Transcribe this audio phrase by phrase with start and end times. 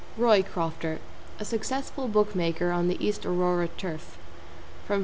[0.17, 0.97] =ROYCROFTER=
[1.39, 4.17] A successful book maker on the East Aurora turf.
[4.87, 4.99] From Fr.